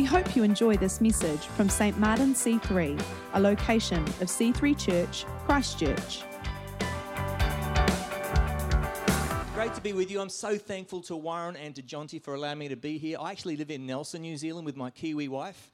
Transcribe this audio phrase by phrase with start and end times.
[0.00, 1.98] We hope you enjoy this message from St.
[1.98, 2.98] Martin C3,
[3.34, 6.22] a location of C3 Church, Christchurch.
[9.54, 10.22] Great to be with you.
[10.22, 13.18] I'm so thankful to Warren and to Jonty for allowing me to be here.
[13.20, 15.70] I actually live in Nelson, New Zealand with my Kiwi wife.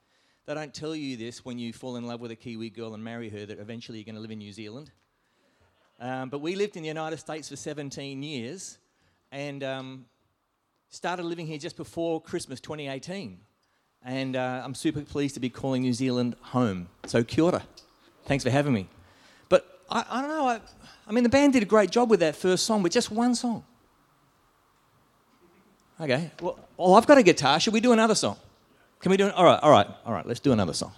[0.47, 3.05] They don't tell you this when you fall in love with a Kiwi girl and
[3.05, 4.91] marry her, that eventually you're going to live in New Zealand.
[6.01, 8.79] Um, but we lived in the United States for 17 years
[9.31, 10.07] and um,
[10.89, 13.39] started living here just before Christmas 2018.
[14.05, 16.89] And uh, I'm super pleased to be calling New Zealand home.
[17.07, 17.63] So, kia ora.
[18.25, 18.89] Thanks for having me.
[19.49, 20.61] But I, I don't know, I,
[21.07, 23.35] I mean, the band did a great job with that first song, but just one
[23.35, 23.65] song.
[26.01, 27.59] Okay, well, well, I've got a guitar.
[27.59, 28.37] Should we do another song?
[29.01, 29.35] Can we do it?
[29.35, 30.93] All right, all right, all right, let's do another song.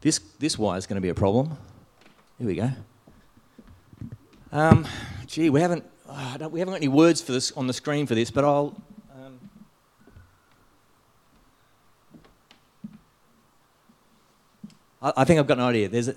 [0.00, 1.56] This, this wire is going to be a problem.
[2.38, 2.70] Here we go.
[4.52, 4.86] Um,
[5.26, 8.14] gee, we haven't, oh, we haven't got any words for this on the screen for
[8.14, 8.74] this, but I'll.
[9.14, 9.38] Um,
[15.02, 15.88] I, think I've got an idea.
[15.88, 16.14] There's a,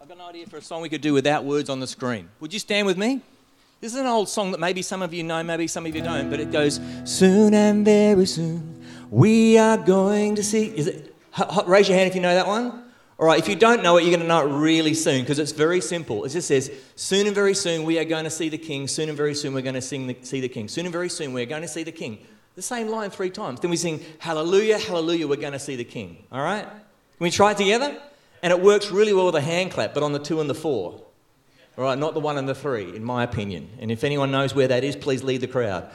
[0.00, 2.28] I've got an idea for a song we could do without words on the screen.
[2.40, 3.20] Would you stand with me?
[3.80, 6.02] This is an old song that maybe some of you know, maybe some of you
[6.02, 10.66] don't, but it goes, Soon and very soon we are going to see.
[10.66, 11.14] Is it?
[11.66, 12.84] Raise your hand if you know that one.
[13.18, 15.38] All right, if you don't know it, you're going to know it really soon because
[15.38, 16.24] it's very simple.
[16.24, 18.86] It just says, Soon and very soon we are going to see the King.
[18.86, 20.68] Soon and very soon we're going to sing the, see the King.
[20.68, 22.18] Soon and very soon we're going to see the King.
[22.54, 23.60] The same line three times.
[23.60, 26.24] Then we sing, Hallelujah, Hallelujah, we're going to see the King.
[26.30, 26.64] All right?
[26.64, 28.00] Can we try it together?
[28.42, 30.54] And it works really well with a hand clap, but on the two and the
[30.54, 31.00] four.
[31.78, 33.70] All right, not the one and the three, in my opinion.
[33.78, 35.88] And if anyone knows where that is, please lead the crowd.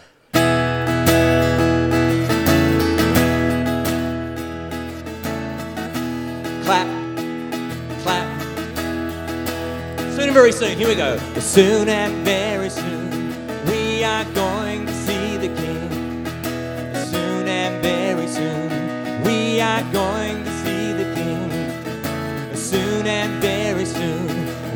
[6.64, 6.88] Clap,
[8.02, 8.42] clap.
[10.16, 11.18] Soon and very soon, here we go.
[11.40, 13.36] Soon and very soon,
[13.68, 16.26] we are going to see the King.
[17.12, 20.37] Soon and very soon, we are going
[23.08, 24.28] and very soon,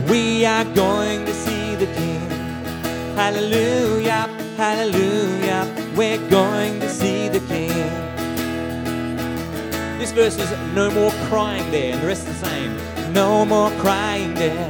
[0.07, 2.29] we are going to see the King.
[3.15, 4.27] Hallelujah,
[4.57, 7.69] hallelujah, we're going to see the King.
[9.99, 13.13] This verse is no more crying there, and the rest is the same.
[13.13, 14.69] No more crying there,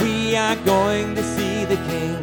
[0.00, 2.20] we are going to see the King.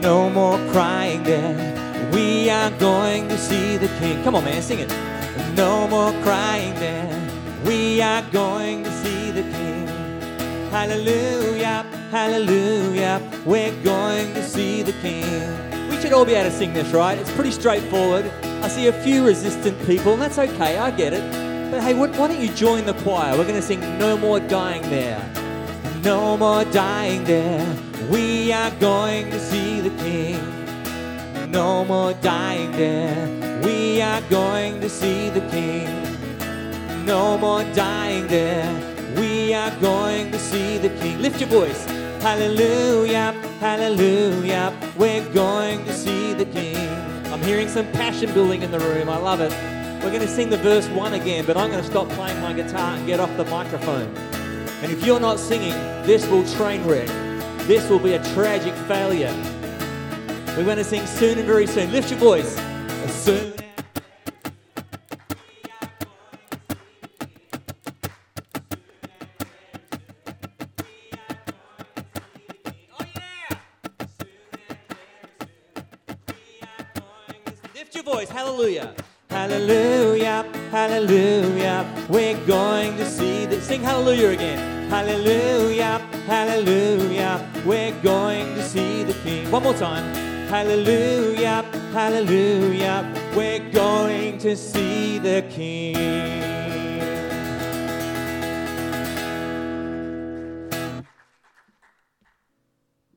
[0.00, 4.22] No more crying there, we are going to see the King.
[4.22, 4.88] Come on, man, sing it.
[5.56, 7.10] No more crying there,
[7.66, 9.86] we are going to see the King.
[10.70, 15.88] Hallelujah, hallelujah, we're going to see the King.
[15.88, 17.18] We should all be able to sing this, right?
[17.18, 18.26] It's pretty straightforward.
[18.62, 21.70] I see a few resistant people, and that's okay, I get it.
[21.70, 23.36] But hey, why don't you join the choir?
[23.36, 25.20] We're going to sing No More Dying There.
[26.06, 27.66] No more dying there.
[28.08, 31.50] We are going to see the King.
[31.50, 33.60] No more dying there.
[33.64, 36.05] We are going to see the King.
[37.06, 38.66] No more dying there.
[39.16, 41.22] We are going to see the King.
[41.22, 41.84] Lift your voice.
[42.20, 43.30] Hallelujah,
[43.60, 44.76] hallelujah.
[44.98, 46.76] We're going to see the King.
[47.32, 49.08] I'm hearing some passion building in the room.
[49.08, 49.52] I love it.
[50.02, 52.52] We're going to sing the verse one again, but I'm going to stop playing my
[52.52, 54.12] guitar and get off the microphone.
[54.82, 55.74] And if you're not singing,
[56.04, 57.06] this will train wreck.
[57.68, 59.32] This will be a tragic failure.
[60.56, 61.92] We're going to sing soon and very soon.
[61.92, 62.56] Lift your voice.
[63.06, 63.55] Soon.
[78.66, 78.94] Hallelujah.
[79.30, 82.06] Hallelujah, hallelujah.
[82.08, 83.64] We're going to see this.
[83.64, 84.90] Sing hallelujah again.
[84.90, 87.48] Hallelujah, hallelujah.
[87.64, 89.48] We're going to see the King.
[89.52, 90.12] One more time.
[90.48, 91.62] Hallelujah,
[91.92, 93.04] hallelujah.
[93.36, 95.94] We're going to see the King.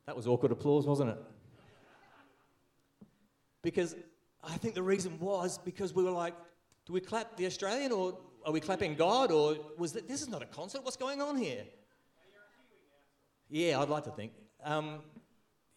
[0.06, 1.18] That was awkward applause, wasn't it?
[3.62, 3.96] Because
[4.42, 6.34] I think the reason was because we were like,
[6.86, 10.28] do we clap the Australian or are we clapping God or was that this is
[10.28, 10.82] not a concert?
[10.82, 11.64] What's going on here?
[13.50, 14.32] Yeah, I'd like to think.
[14.64, 15.00] Um,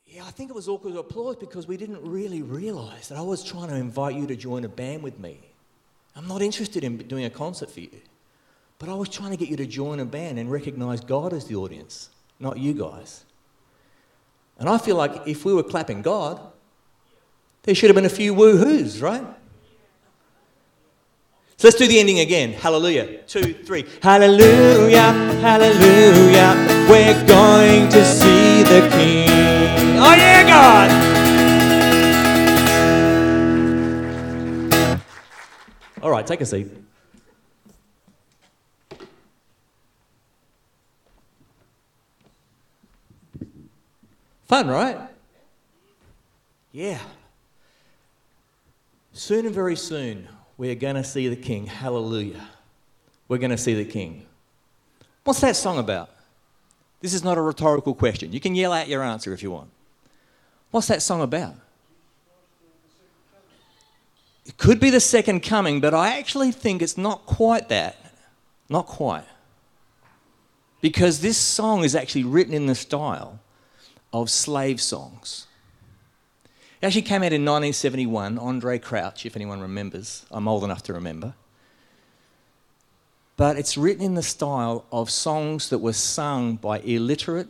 [0.06, 3.44] yeah, I think it was awkward applause because we didn't really realise that I was
[3.44, 5.40] trying to invite you to join a band with me.
[6.16, 8.00] I'm not interested in doing a concert for you,
[8.78, 11.46] but I was trying to get you to join a band and recognise God as
[11.46, 13.26] the audience, not you guys.
[14.60, 16.40] And I feel like if we were clapping God,
[17.64, 19.26] there should have been a few woo-hoos, right?
[21.58, 22.52] So let's do the ending again.
[22.52, 23.20] Hallelujah.
[23.24, 23.86] Two, three.
[24.02, 26.56] Hallelujah, hallelujah.
[26.90, 29.30] We're going to see the King.
[29.98, 31.14] Oh, yeah, God.
[36.04, 36.68] All right, take a seat.
[44.44, 44.98] Fun, right?
[46.74, 47.00] Yeah.
[49.14, 50.28] Soon and very soon,
[50.58, 51.68] we're going to see the King.
[51.68, 52.50] Hallelujah.
[53.28, 54.26] We're going to see the King.
[55.24, 56.10] What's that song about?
[57.00, 58.34] This is not a rhetorical question.
[58.34, 59.70] You can yell out your answer if you want.
[60.72, 61.54] What's that song about?
[64.46, 67.98] It could be the second coming, but I actually think it's not quite that.
[68.68, 69.26] Not quite.
[70.82, 73.40] Because this song is actually written in the style
[74.12, 75.48] of slave songs.
[76.84, 80.26] It actually came out in 1971, Andraé Crouch, if anyone remembers.
[80.30, 81.34] I'm old enough to remember.
[83.38, 87.48] But it's written in the style of songs that were sung by illiterate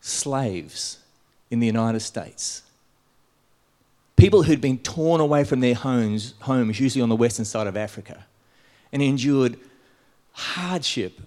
[0.00, 0.98] slaves
[1.48, 2.64] in the United States.
[4.16, 7.76] People who'd been torn away from their homes, homes, usually on the western side of
[7.76, 8.26] Africa,
[8.90, 9.60] and endured
[10.32, 11.20] hardship,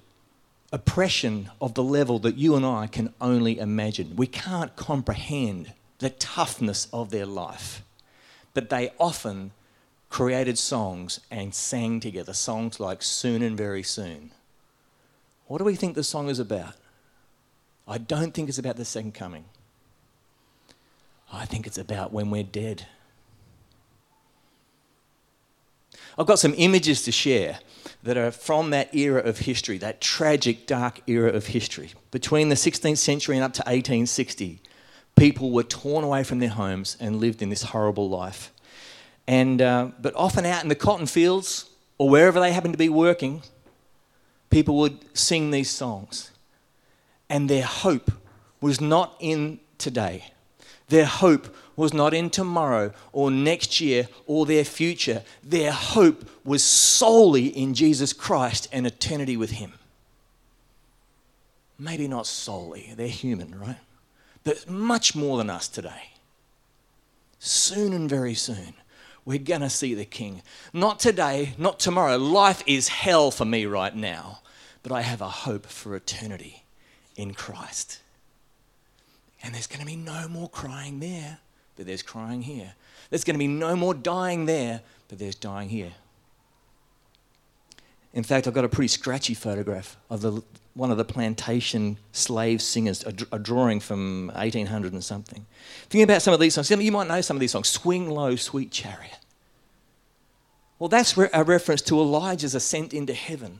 [0.74, 4.18] oppression of the level that you and I can only imagine.
[4.18, 7.84] We can't comprehend the toughness of their life.
[8.54, 9.51] But they often
[10.10, 14.31] created songs and sang together, songs like Soon and Very Soon.
[15.46, 16.74] What do we think the song is about?
[17.88, 19.46] I don't think it's about the second coming.
[21.31, 22.86] I think it's about when we're dead.
[26.18, 27.60] I've got some images to share
[28.04, 31.92] that are from that era of history, that tragic, dark era of history.
[32.12, 34.60] Between the 16th century and up to 1860,
[35.19, 38.51] people were torn away from their homes and lived in this horrible life.
[39.27, 42.89] And, uh, but often out in the cotton fields or wherever they happened to be
[42.89, 43.44] working,
[44.50, 46.31] people would sing these songs.
[47.30, 48.12] And their hope
[48.62, 50.31] was not in today.
[50.88, 55.24] Their hope was not in tomorrow or next year or their future.
[55.44, 59.74] Their hope was solely in Jesus Christ and eternity with Him.
[61.77, 63.77] Maybe not solely, they're human, right?
[64.68, 66.12] Much more than us today.
[67.40, 68.74] Soon and very soon,
[69.25, 70.42] we're going to see the King.
[70.74, 72.18] Not today, not tomorrow.
[72.18, 74.40] Life is hell for me right now,
[74.84, 76.63] but I have a hope for eternity
[77.16, 78.01] in Christ.
[79.42, 81.40] And there's going to be no more crying there,
[81.75, 82.74] but there's crying here.
[83.10, 85.94] There's going to be no more dying there, but there's dying here.
[88.13, 90.44] In fact, I've got a pretty scratchy photograph of the,
[90.80, 95.46] one of the plantation slave singers, a, a, drawing from 1800 and something.
[95.84, 98.38] Thinking about some of these songs, you might know some of these songs Swing Low,
[98.38, 99.20] Sweet Chariot.
[100.80, 103.60] Well, that's a reference to Elijah's ascent into heaven.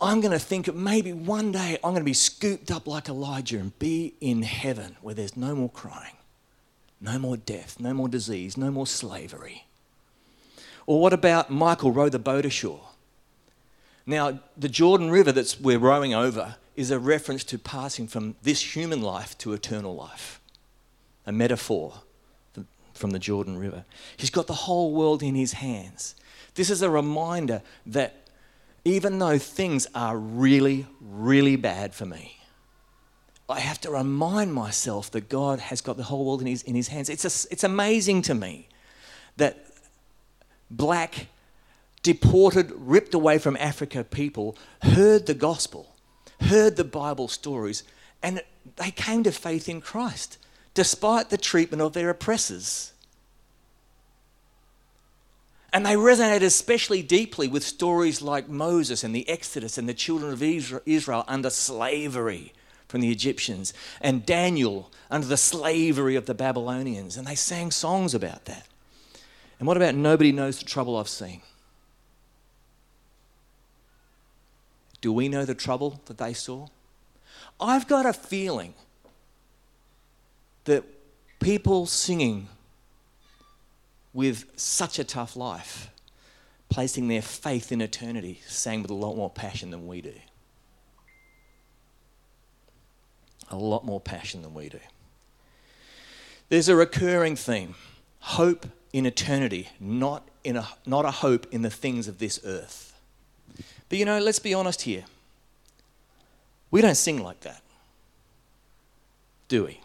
[0.00, 3.58] I'm going to think maybe one day I'm going to be scooped up like Elijah
[3.58, 6.16] and be in heaven where there's no more crying,
[7.00, 9.66] no more death, no more disease, no more slavery.
[10.84, 12.88] Or what about Michael row the boat ashore?
[14.06, 18.76] Now, the Jordan River that we're rowing over is a reference to passing from this
[18.76, 20.40] human life to eternal life,
[21.26, 22.02] a metaphor
[22.94, 23.84] from the Jordan River.
[24.16, 26.14] He's got the whole world in his hands.
[26.54, 28.28] This is a reminder that
[28.84, 32.38] even though things are really, really bad for me,
[33.48, 36.74] I have to remind myself that God has got the whole world in his, in
[36.74, 37.08] his hands.
[37.08, 38.68] It's, a, it's amazing to me
[39.36, 39.66] that
[40.70, 41.26] black,
[42.06, 45.96] deported, ripped away from Africa people heard the gospel,
[46.40, 47.82] heard the Bible stories,
[48.22, 48.40] and
[48.76, 50.38] they came to faith in Christ
[50.72, 52.92] despite the treatment of their oppressors.
[55.72, 60.32] And they resonated especially deeply with stories like Moses and the Exodus and the children
[60.32, 62.52] of Israel under slavery
[62.86, 67.16] from the Egyptians, and Daniel under the slavery of the Babylonians.
[67.16, 68.68] And they sang songs about that.
[69.58, 71.42] And what about Nobody Knows the Trouble I've Seen?
[75.06, 76.66] Do we know the trouble that they saw?
[77.60, 78.74] I've got a feeling
[80.64, 80.82] that
[81.38, 82.48] people singing
[84.12, 85.92] with such a tough life,
[86.70, 90.14] placing their faith in eternity, sang with a lot more passion than we do.
[93.48, 94.80] A lot more passion than we do.
[96.48, 97.76] There's a recurring theme
[98.18, 102.95] hope in eternity, not, in a, not a hope in the things of this earth.
[103.88, 105.04] But you know, let's be honest here.
[106.70, 107.62] We don't sing like that,
[109.48, 109.80] do we?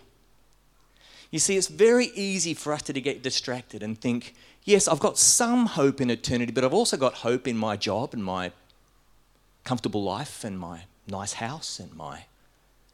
[1.30, 5.18] You see, it's very easy for us to get distracted and think, yes, I've got
[5.18, 8.52] some hope in eternity, but I've also got hope in my job and my
[9.64, 12.26] comfortable life and my nice house and my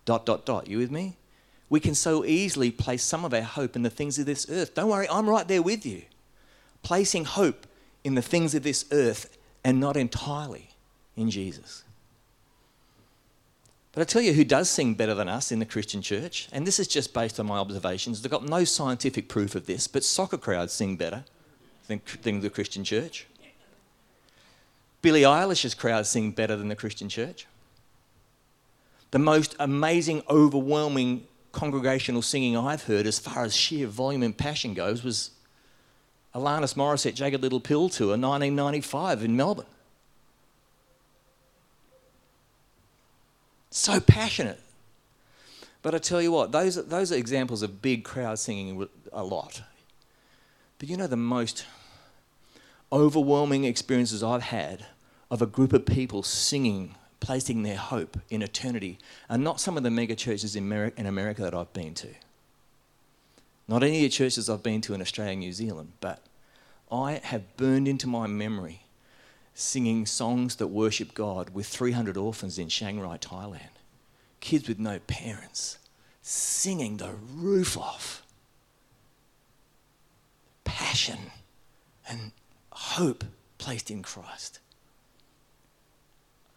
[0.05, 0.67] dot, dot, dot.
[0.67, 1.15] You with me?
[1.69, 4.75] We can so easily place some of our hope in the things of this earth.
[4.75, 6.03] Don't worry, I'm right there with you.
[6.83, 7.65] Placing hope
[8.03, 10.69] in the things of this earth and not entirely
[11.17, 11.83] in Jesus.
[13.91, 16.67] But I tell you who does sing better than us in the Christian church, and
[16.67, 18.21] this is just based on my observations.
[18.21, 21.25] They've got no scientific proof of this, but soccer crowds sing better
[21.87, 23.25] than, than the Christian church.
[25.01, 27.47] Billie Eilish's crowds sing better than the Christian church.
[29.09, 34.75] The most amazing, overwhelming congregational singing I've heard, as far as sheer volume and passion
[34.75, 35.31] goes, was
[36.35, 39.65] Alanis Morissette Jagged Little Pill Tour 1995 in Melbourne.
[43.77, 44.59] So passionate.
[45.83, 49.61] But I tell you what, those, those are examples of big crowd singing a lot.
[50.79, 51.63] But you know, the most
[52.91, 54.87] overwhelming experiences I've had
[55.29, 58.97] of a group of people singing, placing their hope in eternity,
[59.29, 62.09] are not some of the mega churches in America, in America that I've been to.
[63.67, 66.23] Not any of the churches I've been to in Australia and New Zealand, but
[66.91, 68.86] I have burned into my memory
[69.59, 73.73] singing songs that worship God with 300 orphans in Chiang Rai, Thailand.
[74.39, 75.79] Kids with no parents
[76.21, 78.21] singing the roof off.
[80.63, 81.17] Passion
[82.07, 82.33] and
[82.71, 83.23] hope
[83.57, 84.59] placed in Christ.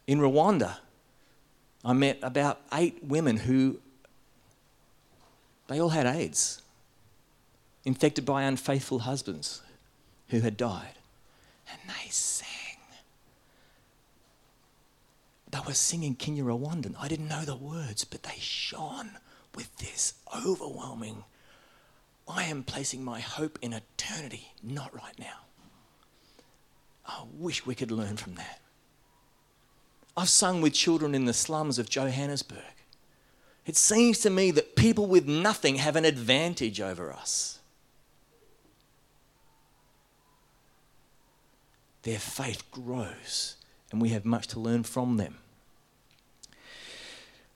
[0.06, 0.76] In Rwanda,
[1.82, 3.78] I met about eight women who
[5.68, 6.60] they all had AIDS,
[7.86, 9.62] infected by unfaithful husbands
[10.28, 10.96] who had died.
[11.70, 12.10] And they
[15.50, 16.94] they were singing Kinya Rwandan.
[17.00, 19.12] I didn't know the words, but they shone
[19.54, 21.24] with this overwhelming
[22.28, 25.46] I am placing my hope in eternity, not right now.
[27.04, 28.60] I wish we could learn from that.
[30.16, 32.58] I've sung with children in the slums of Johannesburg.
[33.66, 37.58] It seems to me that people with nothing have an advantage over us.
[42.02, 43.56] Their faith grows
[43.90, 45.38] and we have much to learn from them.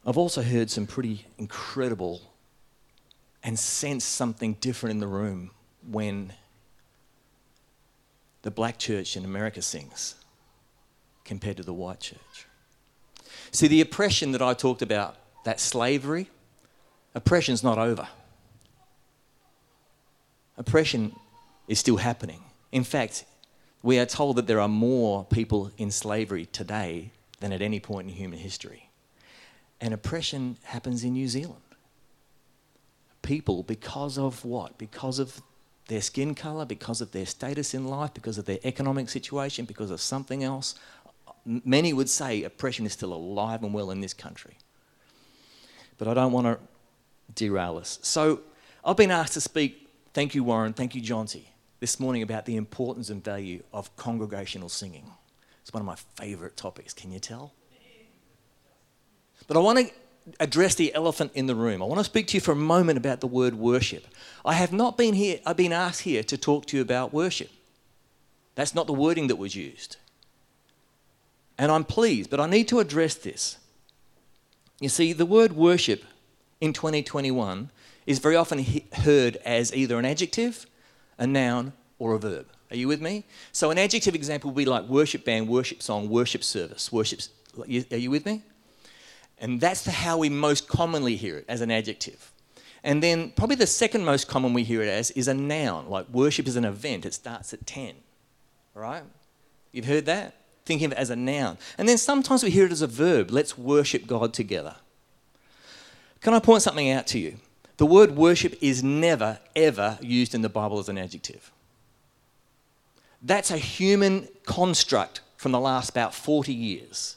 [0.07, 2.21] I've also heard some pretty incredible
[3.43, 5.51] and sensed something different in the room
[5.91, 6.33] when
[8.43, 10.17] the black church in America sings
[11.25, 12.47] compared to the white church.
[13.51, 16.31] See, the oppression that I talked about, that slavery,
[17.15, 18.09] oppression's not over.
[20.57, 21.15] Oppression
[21.69, 22.43] is still happening.
[22.73, 23.25] In fact,
[23.85, 27.11] we are told that there are more people in slavery today
[27.41, 28.89] than at any point in human history.
[29.79, 31.61] And oppression happens in New Zealand.
[33.21, 34.79] People, because of what?
[34.79, 35.43] Because of
[35.89, 39.91] their skin colour, because of their status in life, because of their economic situation, because
[39.91, 40.77] of something else,
[41.45, 44.57] many would say oppression is still alive and well in this country.
[45.99, 46.59] But I don't want to
[47.35, 47.99] derail us.
[48.01, 48.41] So
[48.83, 51.49] I've been asked to speak, thank you, Warren, thank you, Jonty
[51.85, 55.05] this morning about the importance and value of congregational singing.
[55.61, 57.53] It's one of my favourite topics, can you tell?
[59.47, 59.93] But I want to
[60.41, 61.83] address the elephant in the room.
[61.83, 64.07] I want to speak to you for a moment about the word worship.
[64.47, 67.51] I have not been here, I've been asked here to talk to you about worship.
[68.55, 69.99] That's not the wording that was used.
[71.59, 73.59] And I'm pleased, but I need to address this.
[74.81, 76.03] You see, the word worship
[76.63, 77.69] in 2021
[78.07, 78.65] is very often
[78.95, 80.65] heard as either an adjective
[81.19, 82.47] a noun, or a verb.
[82.71, 83.25] Are you with me?
[83.53, 86.91] So an adjective example would be like worship band, worship song, worship service.
[86.91, 87.21] Worship,
[87.59, 88.43] are you with me?
[89.39, 92.33] And that's the, how we most commonly hear it as an adjective.
[92.83, 96.09] And then probably the second most common we hear it as is a noun, like
[96.11, 97.95] worship is an event, it starts at 10.
[98.77, 99.03] All right?
[99.73, 100.35] You've heard that?
[100.67, 101.59] Thinking of it as a noun.
[101.79, 104.77] And then sometimes we hear it as a verb, let's worship God together.
[106.21, 107.37] Can I point something out to you?
[107.77, 111.51] The word worship is never, ever used in the Bible as an adjective.
[113.21, 117.17] That's a human construct from the last about 40 years.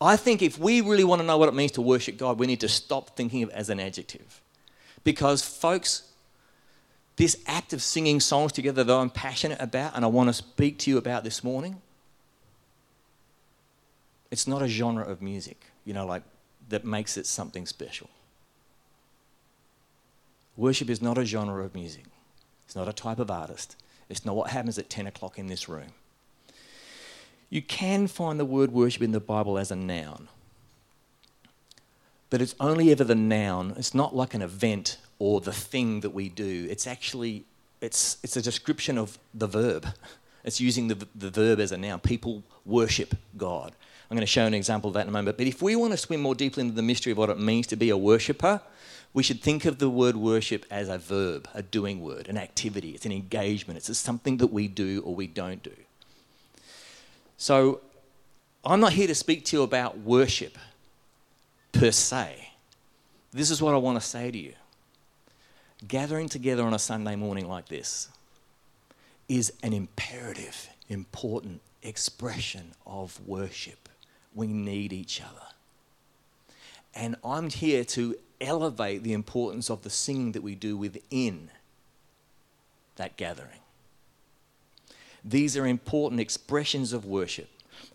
[0.00, 2.46] I think if we really want to know what it means to worship God, we
[2.46, 4.40] need to stop thinking of it as an adjective.
[5.04, 6.12] Because, folks,
[7.16, 10.78] this act of singing songs together that I'm passionate about and I want to speak
[10.80, 11.80] to you about this morning,
[14.30, 16.22] it's not a genre of music, you know, like
[16.68, 18.08] that makes it something special.
[20.58, 22.04] Worship is not a genre of music,
[22.66, 23.76] it's not a type of artist,
[24.08, 25.92] it's not what happens at 10 o'clock in this room.
[27.48, 30.26] You can find the word worship in the Bible as a noun,
[32.28, 33.74] but it's only ever the noun.
[33.78, 36.66] It's not like an event or the thing that we do.
[36.68, 37.44] It's actually
[37.80, 39.86] it's, it's a description of the verb.
[40.44, 41.98] It's using the, the verb as a noun.
[41.98, 43.74] People worship God.
[44.08, 45.36] I'm going to show an example of that in a moment.
[45.36, 47.66] But if we want to swim more deeply into the mystery of what it means
[47.66, 48.62] to be a worshipper,
[49.14, 52.90] we should think of the word worship as a verb, a doing word, an activity.
[52.90, 53.76] It's an engagement.
[53.78, 55.72] It's something that we do or we don't do.
[57.36, 57.80] So
[58.64, 60.58] I'm not here to speak to you about worship.
[61.72, 62.50] per se.
[63.32, 64.54] This is what I want to say to you.
[65.86, 68.08] Gathering together on a Sunday morning like this
[69.28, 73.88] is an imperative, important expression of worship.
[74.34, 75.46] We need each other.
[76.94, 81.50] And I'm here to elevate the importance of the singing that we do within
[82.96, 83.60] that gathering.
[85.24, 87.48] These are important expressions of worship.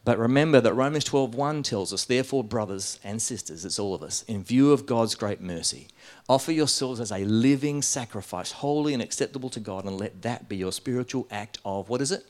[0.05, 4.23] But remember that Romans 12:1 tells us, therefore, brothers and sisters, it's all of us,
[4.23, 5.87] in view of God's great mercy,
[6.27, 10.57] offer yourselves as a living sacrifice, holy and acceptable to God, and let that be
[10.57, 12.25] your spiritual act of what is it?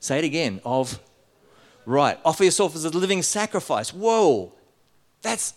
[0.00, 0.98] Say it again, of
[1.84, 2.18] right.
[2.24, 3.92] Offer yourself as a living sacrifice.
[3.92, 4.52] Whoa,
[5.22, 5.54] that's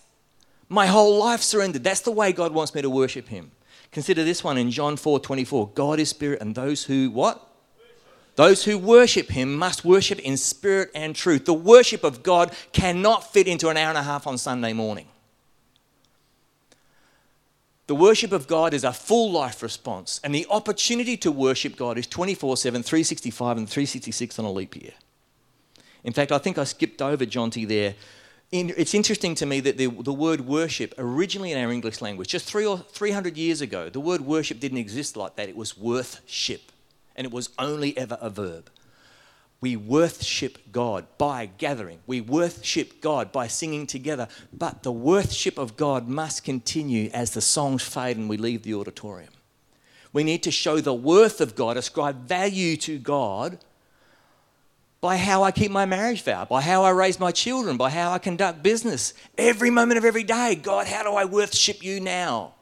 [0.70, 1.84] my whole life surrendered.
[1.84, 3.52] That's the way God wants me to worship Him.
[3.92, 5.72] Consider this one in John 4 24.
[5.74, 7.46] God is spirit, and those who what?
[8.40, 11.44] Those who worship him must worship in spirit and truth.
[11.44, 15.08] The worship of God cannot fit into an hour and a half on Sunday morning.
[17.88, 21.98] The worship of God is a full life response, and the opportunity to worship God
[21.98, 24.94] is 24 7, 365, and 366 on a leap year.
[26.06, 27.96] In fact, I think I skipped over Jonty there.
[28.51, 32.29] In, it's interesting to me that the, the word worship, originally in our English language,
[32.29, 35.50] just three or 300 years ago, the word worship didn't exist like that.
[35.50, 36.72] It was worthship
[37.15, 38.72] and it was only ever a verb.
[39.62, 42.00] We worship God by gathering.
[42.08, 44.27] We worship God by singing together.
[44.51, 48.74] But the worship of God must continue as the songs fade and we leave the
[48.74, 49.34] auditorium.
[50.12, 53.60] We need to show the worth of God, ascribe value to God
[55.01, 58.12] by how I keep my marriage vow, by how I raise my children, by how
[58.12, 59.13] I conduct business.
[59.38, 62.53] Every moment of every day, God, how do I worship you now?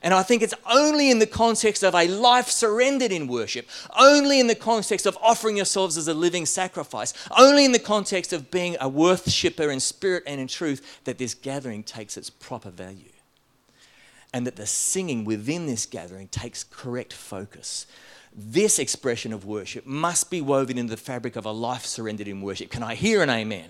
[0.00, 3.68] And I think it's only in the context of a life surrendered in worship,
[3.98, 8.32] only in the context of offering yourselves as a living sacrifice, only in the context
[8.32, 12.70] of being a worshipper in spirit and in truth, that this gathering takes its proper
[12.70, 13.10] value.
[14.32, 17.86] And that the singing within this gathering takes correct focus.
[18.40, 22.40] This expression of worship must be woven into the fabric of a life surrendered in
[22.40, 22.70] worship.
[22.70, 23.68] Can I hear an amen?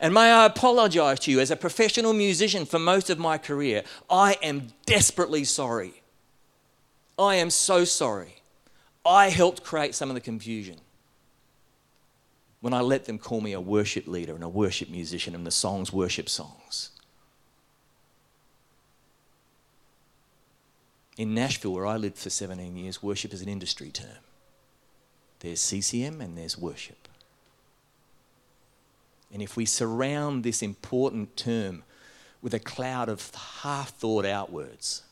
[0.00, 3.82] And may I apologize to you as a professional musician for most of my career.
[4.08, 6.04] I am desperately sorry.
[7.18, 8.42] I am so sorry.
[9.04, 10.76] I helped create some of the confusion
[12.60, 15.50] when I let them call me a worship leader and a worship musician and the
[15.50, 16.92] songs worship songs.
[21.16, 24.18] In Nashville, where I lived for 17 years, worship is an industry term.
[25.40, 27.08] There's CCM and there's worship.
[29.32, 31.84] And if we surround this important term
[32.42, 35.02] with a cloud of half thought out words,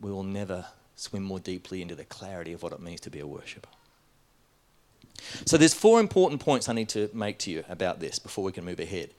[0.00, 0.66] we will never
[0.96, 3.68] swim more deeply into the clarity of what it means to be a worshiper.
[5.44, 8.52] So there's four important points I need to make to you about this before we
[8.52, 9.10] can move ahead.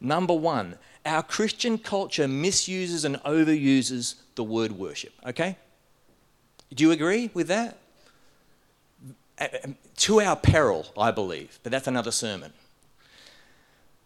[0.00, 5.56] Number 1, our Christian culture misuses and overuses the word worship, okay?
[6.74, 7.78] Do you agree with that?
[9.96, 12.52] To our peril, I believe, but that's another sermon.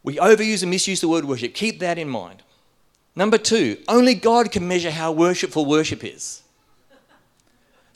[0.03, 1.55] We overuse and misuse the word worship.
[1.55, 2.43] Keep that in mind.
[3.15, 6.43] Number two, only God can measure how worshipful worship is.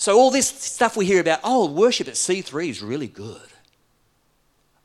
[0.03, 3.51] So, all this stuff we hear about, oh, worship at C3 is really good.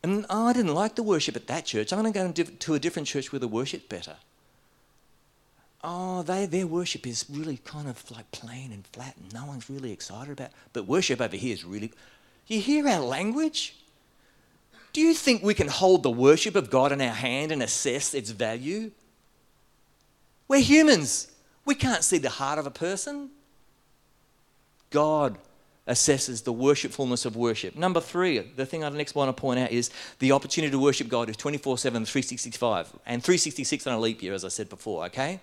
[0.03, 1.91] And oh, I didn't like the worship at that church.
[1.91, 4.17] I'm going to go to a different church where the worship's better.
[5.83, 9.67] Oh, they, their worship is really kind of like plain and flat and no one's
[9.71, 10.49] really excited about.
[10.49, 10.53] it.
[10.71, 11.91] But worship over here is really.
[12.45, 13.75] You hear our language?
[14.93, 18.13] Do you think we can hold the worship of God in our hand and assess
[18.13, 18.91] its value?
[20.47, 21.31] We're humans.
[21.65, 23.31] We can't see the heart of a person.
[24.89, 25.37] God
[25.87, 27.75] assesses the worshipfulness of worship.
[27.75, 31.07] Number three, the thing I next want to point out is the opportunity to worship
[31.07, 35.05] God is 24 7, 365, and 366 on a leap year, as I said before,
[35.05, 35.39] okay?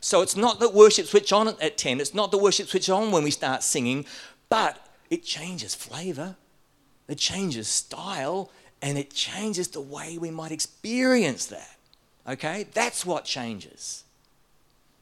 [0.00, 3.10] So it's not that worship switch on at 10, it's not the worship switch on
[3.10, 4.04] when we start singing,
[4.50, 6.36] but it changes flavor,
[7.08, 8.50] it changes style,
[8.82, 11.76] and it changes the way we might experience that.
[12.28, 12.66] Okay?
[12.74, 14.04] That's what changes.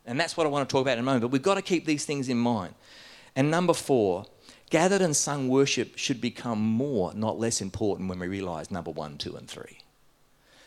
[0.07, 1.23] And that's what I want to talk about in a moment.
[1.23, 2.75] But we've got to keep these things in mind.
[3.35, 4.27] And number four,
[4.71, 9.19] gathered and sung worship should become more, not less important when we realize number one,
[9.19, 9.79] two, and three.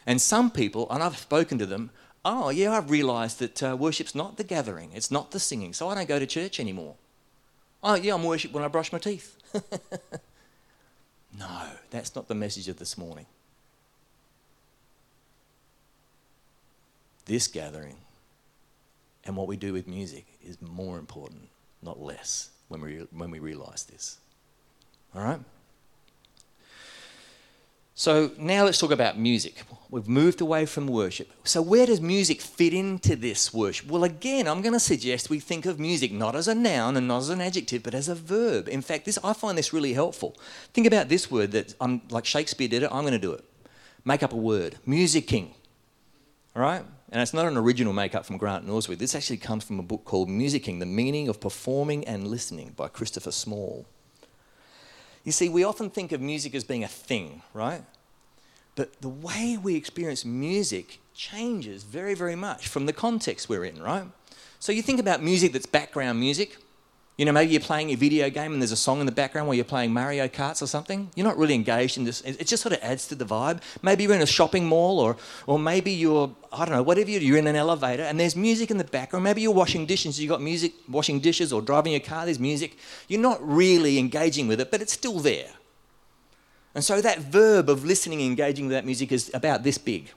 [0.06, 1.91] And some people, and I've spoken to them,
[2.23, 5.89] oh, yeah, I've realized that uh, worship's not the gathering, it's not the singing, so
[5.89, 6.95] I don't go to church anymore.
[7.84, 9.38] Oh, yeah, I'm worship when I brush my teeth.
[11.38, 13.25] No, that's not the message of this morning.
[17.25, 17.97] This gathering
[19.25, 21.49] and what we do with music is more important,
[21.82, 24.17] not less, when we, when we realize this.
[25.13, 25.39] All right?
[27.97, 29.63] So now let's talk about music.
[29.89, 31.32] We've moved away from worship.
[31.45, 33.88] So, where does music fit into this worship?
[33.88, 37.08] Well, again, I'm going to suggest we think of music not as a noun and
[37.08, 38.67] not as an adjective, but as a verb.
[38.67, 40.36] In fact, this I find this really helpful.
[40.73, 42.89] Think about this word that I'm like Shakespeare did it.
[42.91, 43.45] I'm going to do it.
[44.04, 44.75] Make up a word.
[44.86, 45.51] Musicking.
[46.54, 46.84] All right?
[47.15, 48.97] And it's not an original make up from Grant Norsworthy.
[48.97, 52.89] This actually comes from a book called Musicking: The Meaning of Performing and Listening by
[52.89, 53.86] Christopher Small.
[55.23, 57.84] You see, we often think of music as being a thing, right?
[58.75, 63.82] But the way we experience music changes very, very much from the context we're in,
[63.82, 64.08] right?
[64.60, 66.58] So you think about music that's background music.
[67.17, 69.47] You know, maybe you're playing a video game and there's a song in the background
[69.47, 71.10] while you're playing Mario Karts or something.
[71.15, 72.19] You're not really engaged in this.
[72.21, 73.62] It just sort of adds to the vibe.
[73.82, 75.15] Maybe you're in a shopping mall or,
[75.47, 78.36] or maybe you're, I don't know, whatever you do, you're in an elevator and there's
[78.36, 79.23] music in the background.
[79.23, 82.78] Maybe you're washing dishes, you've got music, washing dishes or driving your car, there's music.
[83.08, 85.51] You're not really engaging with it, but it's still there.
[86.73, 90.12] And so that verb of listening and engaging with that music is about this big.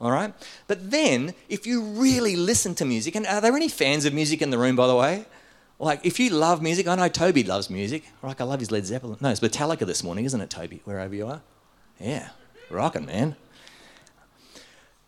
[0.00, 0.32] All right?
[0.66, 4.40] But then, if you really listen to music, and are there any fans of music
[4.40, 5.26] in the room, by the way?
[5.82, 8.04] Like, if you love music, I know Toby loves music.
[8.22, 9.16] Like, I love his Led Zeppelin.
[9.20, 10.80] No, it's Metallica this morning, isn't it, Toby?
[10.84, 11.42] Wherever you are.
[11.98, 12.28] Yeah,
[12.70, 13.34] rocking, man.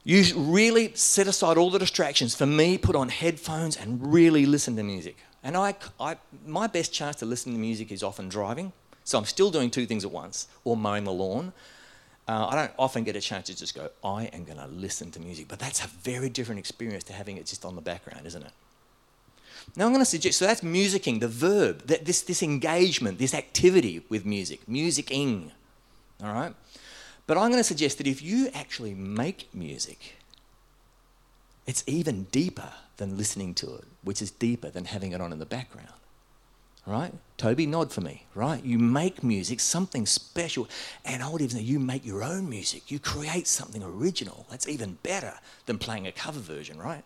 [0.03, 2.35] You really set aside all the distractions.
[2.35, 5.17] For me, put on headphones and really listen to music.
[5.45, 8.73] And I, I, my best chance to listen to music is often driving.
[9.05, 11.53] So I'm still doing two things at once, or mowing the lawn.
[12.27, 15.13] Uh, I don't often get a chance to just go, I am going to listen
[15.13, 15.47] to music.
[15.47, 18.51] But that's a very different experience to having it just on the background, isn't it?
[19.77, 23.35] Now I'm going to suggest, so that's musicking, the verb, that this, this engagement, this
[23.35, 25.50] activity with music, musicking,
[26.22, 26.55] all right?
[27.27, 30.16] But I'm going to suggest that if you actually make music,
[31.66, 35.38] it's even deeper than listening to it, which is deeper than having it on in
[35.38, 35.88] the background.
[36.87, 37.14] Right?
[37.38, 38.62] Toby, nod for me, right?
[38.62, 40.68] You make music, something special.
[41.07, 42.90] And I would even say you make your own music.
[42.90, 44.46] You create something original.
[44.50, 45.33] That's even better
[45.64, 47.03] than playing a cover version, right?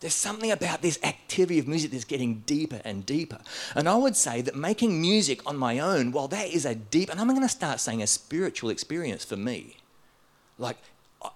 [0.00, 3.38] There's something about this activity of music that's getting deeper and deeper.
[3.74, 7.10] And I would say that making music on my own, well, that is a deep,
[7.10, 9.76] and I'm going to start saying a spiritual experience for me.
[10.58, 10.76] Like,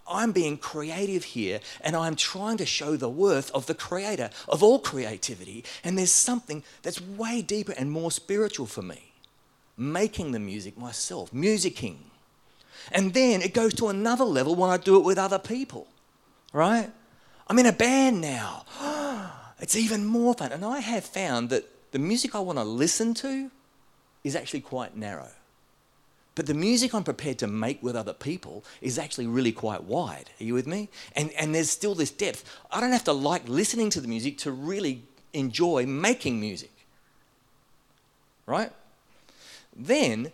[0.07, 4.63] I'm being creative here and I'm trying to show the worth of the creator of
[4.63, 5.65] all creativity.
[5.83, 9.13] And there's something that's way deeper and more spiritual for me.
[9.77, 11.97] Making the music myself, musicking.
[12.91, 15.87] And then it goes to another level when I do it with other people,
[16.53, 16.91] right?
[17.49, 18.65] I'm in a band now.
[19.61, 20.53] it's even more fun.
[20.53, 23.51] And I have found that the music I want to listen to
[24.23, 25.31] is actually quite narrow.
[26.35, 30.31] But the music I'm prepared to make with other people is actually really quite wide.
[30.41, 30.89] Are you with me?
[31.17, 32.45] And, and there's still this depth.
[32.71, 36.71] I don't have to like listening to the music to really enjoy making music.
[38.47, 38.71] Right?
[39.75, 40.31] Then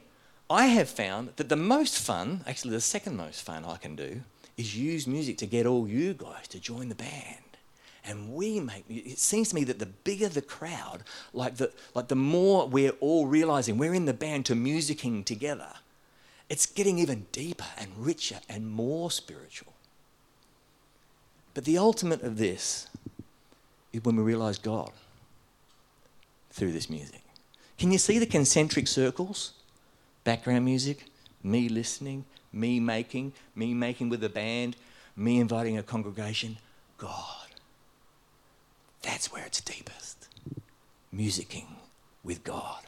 [0.51, 4.21] I have found that the most fun, actually, the second most fun I can do,
[4.57, 7.39] is use music to get all you guys to join the band.
[8.07, 12.09] And we make it seems to me that the bigger the crowd, like the like
[12.09, 15.73] the more we're all realizing we're in the band to musicking together,
[16.51, 19.73] it's getting even deeper and richer and more spiritual.
[21.55, 22.89] But the ultimate of this
[23.93, 24.91] is when we realize God
[26.51, 27.23] through this music.
[27.79, 29.53] Can you see the concentric circles?
[30.25, 31.07] Background music,
[31.43, 34.77] me listening, me making, me making with a band,
[35.17, 36.59] me inviting a congregation,
[36.99, 37.49] God.
[39.03, 40.29] That's where it's deepest.
[41.15, 41.67] Musicking
[42.23, 42.83] with God.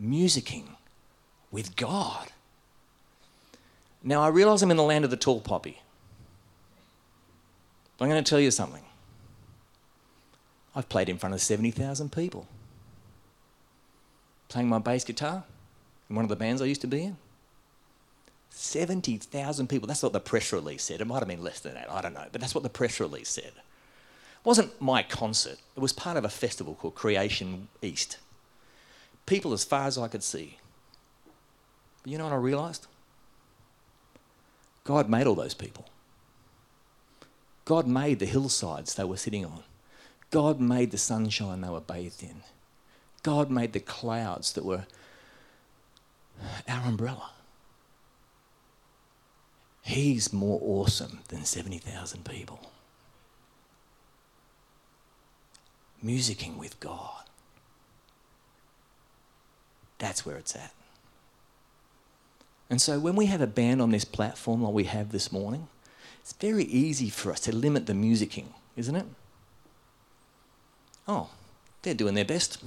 [0.00, 0.76] Musicking
[1.50, 2.28] with God.
[4.02, 5.80] Now, I realize I'm in the land of the tall poppy.
[7.96, 8.82] But I'm going to tell you something.
[10.74, 12.46] I've played in front of 70,000 people.
[14.48, 15.44] Playing my bass guitar,
[16.08, 17.16] in one of the bands I used to be in.
[18.50, 19.86] 70,000 people.
[19.86, 21.00] That's what the press release said.
[21.00, 21.90] It might have been less than that.
[21.90, 22.26] I don't know.
[22.32, 23.44] But that's what the press release said.
[23.44, 28.18] It wasn't my concert, it was part of a festival called Creation East.
[29.26, 30.58] People as far as I could see.
[32.02, 32.86] But you know what I realised?
[34.84, 35.86] God made all those people.
[37.64, 39.64] God made the hillsides they were sitting on.
[40.30, 42.42] God made the sunshine they were bathed in.
[43.24, 44.86] God made the clouds that were
[46.68, 47.30] our umbrella.
[49.82, 52.60] He's more awesome than 70,000 people.
[56.04, 57.24] Musicking with God.
[59.98, 60.72] That's where it's at.
[62.68, 65.68] And so when we have a band on this platform like we have this morning,
[66.20, 68.46] it's very easy for us to limit the musicking,
[68.76, 69.06] isn't it?
[71.06, 71.30] Oh,
[71.82, 72.58] they're doing their best.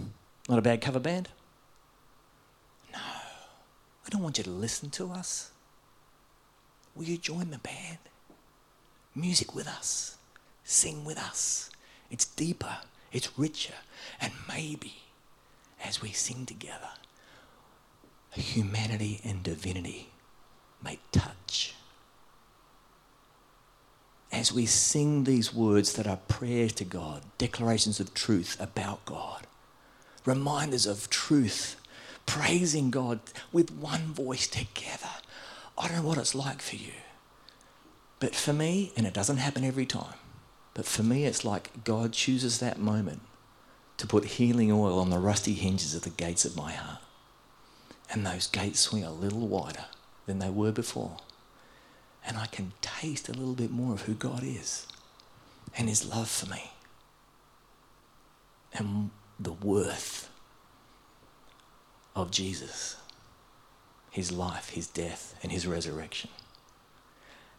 [0.48, 1.28] Not a bad cover band.
[4.10, 5.52] I don't want you to listen to us.
[6.96, 8.00] Will you join the band?
[9.14, 10.18] Music with us.
[10.64, 11.70] Sing with us.
[12.10, 12.78] It's deeper,
[13.12, 13.76] it's richer,
[14.20, 14.96] and maybe
[15.86, 16.90] as we sing together,
[18.32, 20.10] humanity and divinity
[20.84, 21.76] may touch.
[24.32, 29.46] As we sing these words that are prayers to God, declarations of truth about God,
[30.26, 31.79] reminders of truth,
[32.30, 33.20] praising God
[33.52, 35.10] with one voice together.
[35.76, 36.94] I don't know what it's like for you.
[38.20, 40.14] But for me, and it doesn't happen every time,
[40.76, 43.22] but for me, it's like God chooses that moment
[43.98, 47.02] to put healing oil on the rusty hinges of the gates of my heart.
[48.12, 49.86] And those gates swing a little wider
[50.28, 51.18] than they were before.
[52.24, 54.86] And I can taste a little bit more of who God is
[55.76, 56.72] and His love for me
[58.72, 60.30] and the worth
[62.22, 62.98] of Jesus,
[64.10, 66.30] His life, His death, and His resurrection.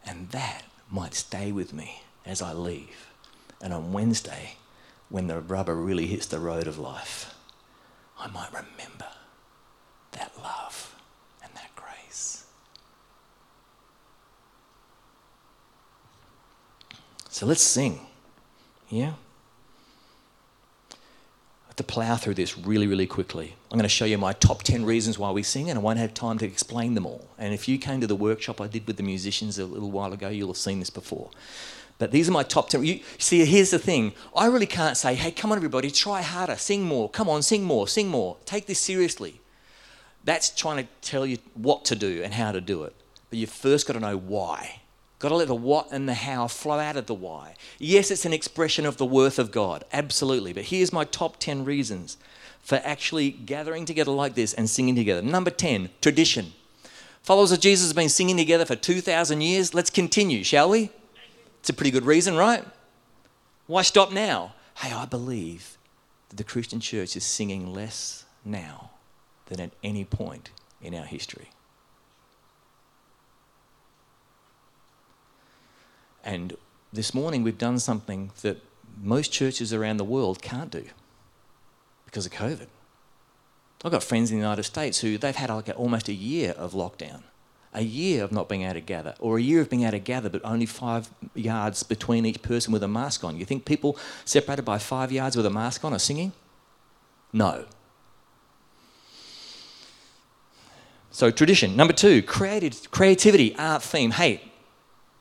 [0.07, 3.09] And that might stay with me as I leave.
[3.61, 4.57] And on Wednesday,
[5.09, 7.35] when the rubber really hits the road of life,
[8.19, 9.07] I might remember
[10.13, 10.95] that love
[11.43, 12.45] and that grace.
[17.29, 18.01] So let's sing.
[18.89, 19.15] Yeah?
[21.81, 23.57] To plow through this really, really quickly.
[23.71, 25.99] I'm going to show you my top 10 reasons why we sing, and I won't
[25.99, 27.27] have time to explain them all.
[27.39, 30.13] And if you came to the workshop I did with the musicians a little while
[30.13, 31.31] ago, you'll have seen this before.
[31.99, 32.85] But these are my top 10.
[32.85, 36.57] You, see, here's the thing I really can't say, hey, come on, everybody, try harder,
[36.57, 39.41] sing more, come on, sing more, sing more, take this seriously.
[40.25, 42.95] That's trying to tell you what to do and how to do it.
[43.31, 44.81] But you've first got to know why.
[45.21, 47.55] Got to let the what and the how flow out of the why.
[47.79, 50.55] Yes, it's an expression of the worth of God, absolutely.
[50.55, 52.17] But here's my top 10 reasons
[52.63, 55.21] for actually gathering together like this and singing together.
[55.21, 56.55] Number 10, tradition.
[57.23, 59.75] Followers of Jesus have been singing together for 2,000 years.
[59.75, 60.91] Let's continue, shall we?
[61.59, 62.65] It's a pretty good reason, right?
[63.67, 64.55] Why stop now?
[64.77, 65.77] Hey, I believe
[66.31, 68.93] that the Christian church is singing less now
[69.47, 70.49] than at any point
[70.81, 71.51] in our history.
[76.31, 76.57] And
[76.93, 78.63] this morning we've done something that
[79.03, 80.85] most churches around the world can't do
[82.05, 82.69] because of COVID.
[83.85, 86.73] I've got friends in the United States who they've had like almost a year of
[86.73, 87.23] lockdown,
[87.75, 89.99] a year of not being able to gather, or a year of being able to
[89.99, 93.37] gather but only five yards between each person with a mask on.
[93.37, 96.31] You think people separated by five yards with a mask on are singing?
[97.33, 97.65] No.
[101.11, 101.75] So tradition.
[101.75, 104.13] Number two, creative, creativity, art theme.
[104.13, 104.50] Hey,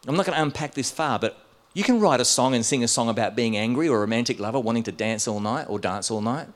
[0.07, 2.83] I'm not going to unpack this far, but you can write a song and sing
[2.83, 5.79] a song about being angry or a romantic lover wanting to dance all night or
[5.79, 6.47] dance all night.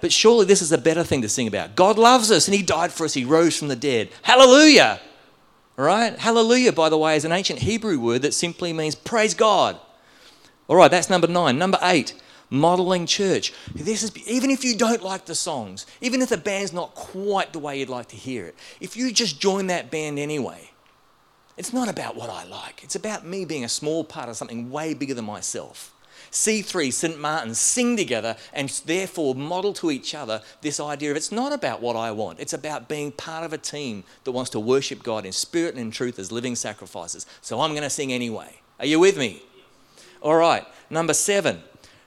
[0.00, 1.76] But surely this is a better thing to sing about.
[1.76, 3.14] God loves us and He died for us.
[3.14, 4.10] He rose from the dead.
[4.22, 5.00] Hallelujah!
[5.78, 6.18] All right?
[6.18, 9.78] Hallelujah, by the way, is an ancient Hebrew word that simply means praise God.
[10.66, 11.56] All right, that's number nine.
[11.56, 12.14] Number eight,
[12.50, 13.52] modeling church.
[13.74, 17.52] This is even if you don't like the songs, even if the band's not quite
[17.52, 20.71] the way you'd like to hear it, if you just join that band anyway,
[21.56, 22.82] it's not about what I like.
[22.82, 25.94] It's about me being a small part of something way bigger than myself.
[26.30, 27.20] C3, St.
[27.20, 31.82] Martin's sing together and therefore model to each other this idea of it's not about
[31.82, 32.40] what I want.
[32.40, 35.80] It's about being part of a team that wants to worship God in spirit and
[35.80, 37.26] in truth as living sacrifices.
[37.42, 38.60] So I'm going to sing anyway.
[38.78, 39.42] Are you with me?
[40.22, 40.66] All right.
[40.88, 41.62] Number seven,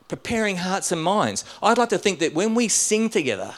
[0.07, 1.45] preparing hearts and minds.
[1.61, 3.53] I'd like to think that when we sing together,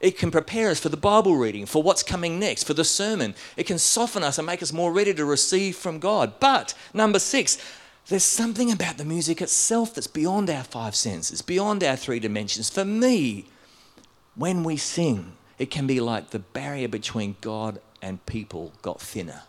[0.00, 3.34] it can prepare us for the Bible reading, for what's coming next, for the sermon.
[3.56, 6.34] It can soften us and make us more ready to receive from God.
[6.38, 7.58] But, number six,
[8.06, 12.70] there's something about the music itself that's beyond our five senses, beyond our three dimensions.
[12.70, 13.46] For me,
[14.34, 19.42] when we sing, it can be like the barrier between God and people got thinner.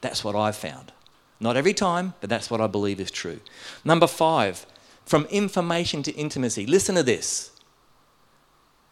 [0.00, 0.92] That's what I've found.
[1.40, 3.40] Not every time, but that's what I believe is true.
[3.84, 4.66] Number five,
[5.04, 6.66] from information to intimacy.
[6.66, 7.50] Listen to this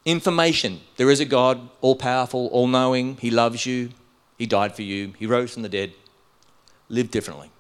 [0.07, 0.81] information.
[0.97, 3.19] There is a God, all powerful, all knowing.
[3.19, 3.91] He loves you.
[4.39, 5.13] He died for you.
[5.19, 5.93] He rose from the dead.
[6.89, 7.51] Live differently.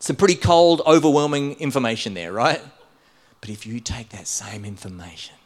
[0.00, 2.60] Some pretty cold, overwhelming information there, right?
[3.40, 5.36] But if you take that same information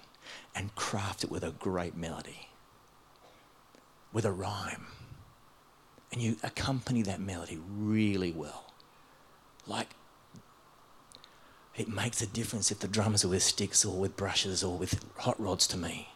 [0.55, 2.49] and craft it with a great melody,
[4.13, 4.87] with a rhyme,
[6.11, 8.73] and you accompany that melody really well,
[9.67, 9.91] like
[11.79, 15.05] it makes a difference if the drums are with sticks or with brushes or with
[15.19, 16.09] hot rods to me,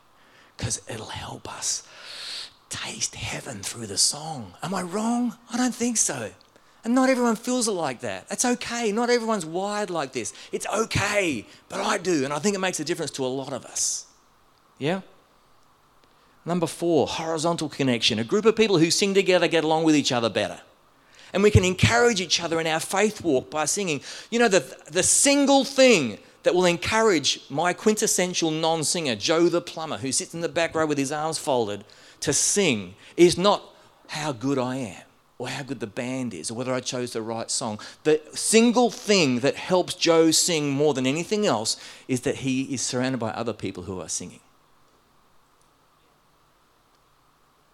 [0.56, 1.86] because it'll help us
[2.68, 4.54] taste heaven through the song.
[4.62, 5.36] Am I wrong?
[5.52, 6.30] I don't think so.
[6.84, 8.28] And not everyone feels it like that.
[8.28, 8.90] That's okay.
[8.90, 10.32] Not everyone's wired like this.
[10.50, 13.52] It's okay, but I do, and I think it makes a difference to a lot
[13.52, 14.06] of us.
[14.78, 15.02] Yeah?
[16.44, 18.18] Number four, horizontal connection.
[18.18, 20.60] A group of people who sing together get along with each other better.
[21.32, 24.02] And we can encourage each other in our faith walk by singing.
[24.30, 29.60] You know, the, the single thing that will encourage my quintessential non singer, Joe the
[29.60, 31.84] plumber, who sits in the back row with his arms folded,
[32.20, 33.62] to sing is not
[34.08, 35.02] how good I am
[35.38, 37.80] or how good the band is or whether I chose the right song.
[38.04, 41.76] The single thing that helps Joe sing more than anything else
[42.08, 44.40] is that he is surrounded by other people who are singing.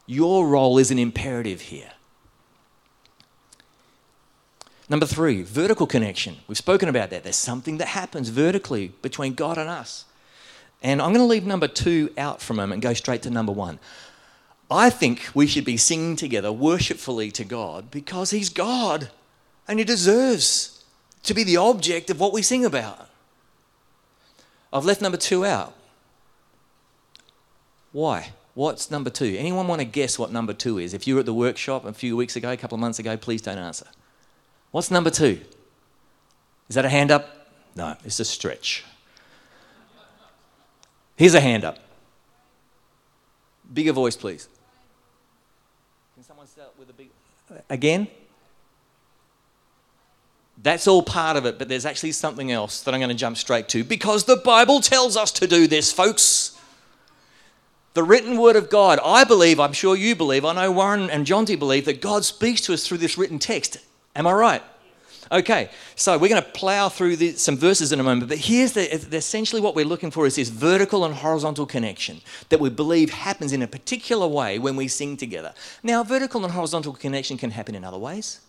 [0.06, 1.92] Your role is an imperative here.
[4.90, 6.38] Number three, vertical connection.
[6.46, 7.22] We've spoken about that.
[7.22, 10.06] There's something that happens vertically between God and us.
[10.82, 13.30] And I'm going to leave number two out for a moment and go straight to
[13.30, 13.78] number one.
[14.70, 19.10] I think we should be singing together worshipfully to God because He's God
[19.66, 20.84] and He deserves
[21.24, 23.10] to be the object of what we sing about.
[24.72, 25.74] I've left number two out.
[27.92, 28.32] Why?
[28.54, 29.36] What's number two?
[29.38, 30.92] Anyone want to guess what number two is?
[30.92, 33.16] If you were at the workshop a few weeks ago, a couple of months ago,
[33.16, 33.86] please don't answer.
[34.70, 35.40] What's number two?
[36.68, 37.48] Is that a hand up?
[37.74, 38.84] No, it's a stretch.
[41.16, 41.78] Here's a hand up.
[43.72, 44.48] Bigger voice, please.
[46.14, 47.08] Can someone start with a big.
[47.70, 48.08] Again?
[50.60, 53.36] That's all part of it, but there's actually something else that I'm going to jump
[53.36, 56.58] straight to because the Bible tells us to do this, folks.
[57.94, 61.26] The written word of God, I believe, I'm sure you believe, I know Warren and
[61.26, 63.78] Jonty believe that God speaks to us through this written text.
[64.18, 64.62] Am I right?
[65.30, 68.72] Okay, so we're going to plow through the, some verses in a moment, but here's
[68.72, 73.10] the, essentially what we're looking for is this vertical and horizontal connection that we believe
[73.10, 75.54] happens in a particular way when we sing together.
[75.82, 78.40] Now, vertical and horizontal connection can happen in other ways.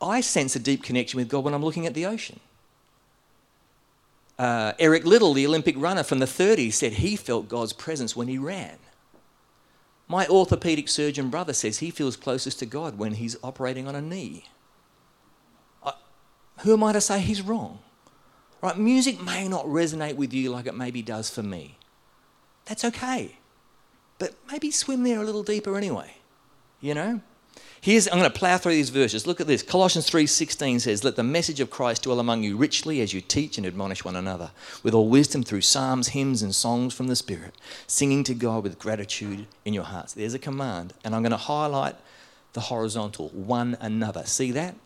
[0.00, 2.40] I sense a deep connection with God when I'm looking at the ocean.
[4.38, 8.28] Uh, Eric Liddell, the Olympic runner from the 30s, said he felt God's presence when
[8.28, 8.78] he ran.
[10.14, 14.00] My orthopedic surgeon brother says he feels closest to God when he's operating on a
[14.00, 14.44] knee.
[16.58, 17.80] who am I to say he's wrong?
[18.62, 18.78] Right?
[18.78, 21.78] Music may not resonate with you like it maybe does for me.
[22.66, 23.38] That's okay.
[24.20, 26.18] But maybe swim there a little deeper anyway.
[26.80, 27.20] You know?
[27.84, 29.26] Here's, I'm going to plow through these verses.
[29.26, 29.62] Look at this.
[29.62, 33.58] Colossians 3.16 says, Let the message of Christ dwell among you richly as you teach
[33.58, 37.54] and admonish one another, with all wisdom through psalms, hymns, and songs from the Spirit,
[37.86, 40.14] singing to God with gratitude in your hearts.
[40.14, 40.94] There's a command.
[41.04, 41.96] And I'm going to highlight
[42.54, 44.24] the horizontal, one another.
[44.24, 44.76] See that?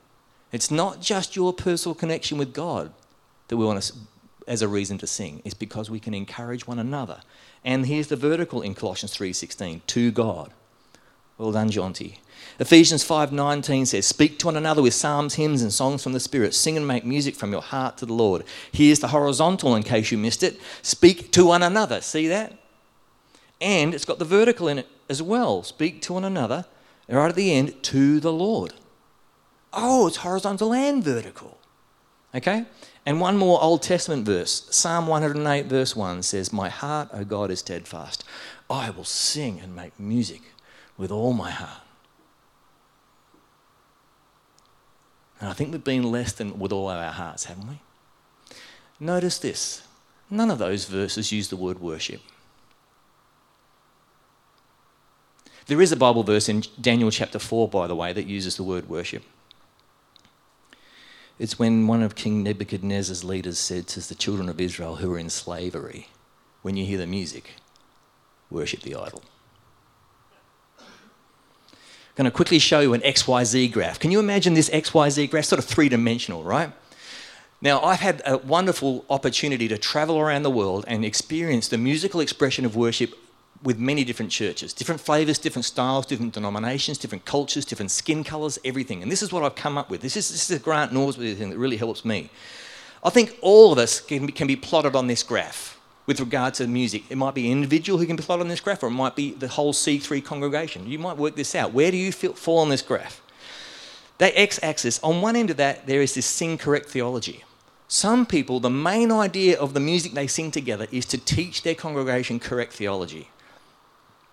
[0.51, 2.93] It's not just your personal connection with God
[3.47, 3.93] that we want to,
[4.49, 5.41] as a reason to sing.
[5.45, 7.21] It's because we can encourage one another.
[7.65, 10.51] And here's the vertical in Colossians 3.16, to God.
[11.39, 12.17] Well done, Jonty.
[12.59, 16.55] Ephesians 5:19 says, "Speak to one another with psalms, hymns, and songs from the Spirit.
[16.55, 20.11] Sing and make music from your heart to the Lord." Here's the horizontal, in case
[20.11, 20.61] you missed it.
[20.83, 22.01] Speak to one another.
[22.01, 22.53] See that?
[23.61, 25.63] And it's got the vertical in it as well.
[25.63, 26.65] Speak to one another.
[27.09, 28.75] and Right at the end, to the Lord.
[29.73, 31.59] Oh, it's horizontal and vertical.
[32.35, 32.67] Okay?
[33.07, 34.67] And one more Old Testament verse.
[34.71, 38.25] Psalm 108, verse 1 says, My heart, O God, is steadfast.
[38.69, 40.43] I will sing and make music
[40.99, 41.88] with all my heart.
[45.41, 47.81] And I think we've been less than with all of our hearts, haven't we?
[49.01, 49.83] Notice this
[50.31, 52.21] none of those verses use the word worship.
[55.67, 58.65] There is a Bible verse in Daniel chapter 4, by the way, that uses the
[58.65, 59.23] word worship.
[61.39, 65.19] It's when one of King Nebuchadnezzar's leaders said to the children of Israel who were
[65.19, 66.09] in slavery,
[66.63, 67.53] When you hear the music,
[68.51, 69.23] worship the idol
[72.19, 74.01] going to quickly show you an XYZ graph.
[74.01, 75.45] Can you imagine this XYZ graph?
[75.45, 76.73] Sort of three dimensional, right?
[77.63, 82.19] Now, I've had a wonderful opportunity to travel around the world and experience the musical
[82.19, 83.15] expression of worship
[83.63, 88.59] with many different churches, different flavors, different styles, different denominations, different cultures, different skin colors,
[88.65, 89.01] everything.
[89.01, 90.01] And this is what I've come up with.
[90.01, 92.31] This is, this is a Grant Norsworthy thing that really helps me.
[93.05, 95.78] I think all of us can be, can be plotted on this graph
[96.09, 97.05] with regard to music.
[97.11, 99.33] It might be an individual who can plotted on this graph, or it might be
[99.33, 100.89] the whole C3 congregation.
[100.89, 101.75] You might work this out.
[101.75, 103.21] Where do you feel, fall on this graph?
[104.17, 107.45] That x axis, on one end of that, there is this sing correct theology.
[107.89, 111.75] Some people, the main idea of the music they sing together is to teach their
[111.75, 113.29] congregation correct theology.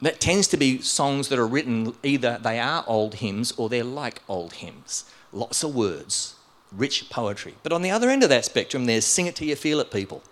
[0.02, 3.84] That tends to be songs that are written either they are old hymns or they're
[3.84, 5.04] like old hymns.
[5.34, 6.36] Lots of words,
[6.72, 7.56] rich poetry.
[7.64, 9.92] But on the other end of that spectrum, there's sing it till you feel it
[9.92, 10.24] people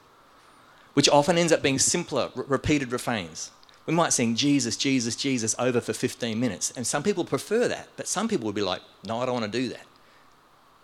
[0.93, 3.51] which often ends up being simpler, r- repeated refrains.
[3.85, 7.89] We might sing Jesus, Jesus, Jesus over for 15 minutes, and some people prefer that,
[7.97, 9.85] but some people would be like, no, I don't want to do that.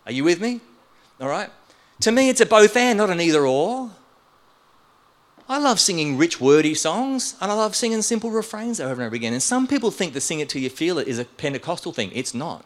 [0.06, 0.60] Are you with me?
[1.22, 1.50] All right?
[2.02, 3.92] To me, it's a both and, not an either or.
[5.48, 9.16] I love singing rich, wordy songs, and I love singing simple refrains over and over
[9.16, 9.34] again.
[9.34, 12.12] And some people think the sing it till you feel it is a Pentecostal thing.
[12.14, 12.66] It's not,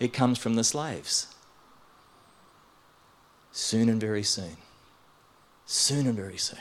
[0.00, 1.34] it comes from the slaves.
[3.52, 4.56] Soon and very soon.
[5.76, 6.58] Soon and very soon.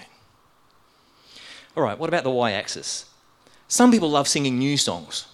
[1.78, 3.06] All right, what about the y axis?
[3.70, 5.26] Some people love singing new songs.